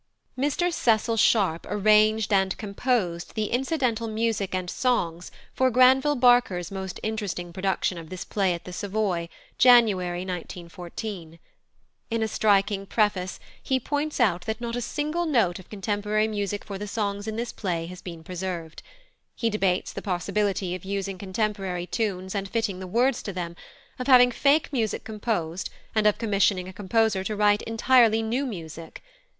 [0.35, 6.99] +Mr Cecil Sharp+ arranged and composed the incidental music and songs for Granville Barker's most
[7.03, 9.29] interesting production of this play at the Savoy,
[9.59, 11.37] January 1914.
[12.09, 16.63] In a striking preface he points out that not a single note of contemporary music
[16.65, 18.81] for the songs in this play has been preserved;
[19.35, 23.55] he debates the possibility of using contemporary tunes and fitting the words to them,
[23.99, 29.03] of having fake music composed, and of commissioning a composer to write entirely new music.